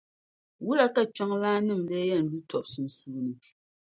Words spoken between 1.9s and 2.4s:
yɛn lu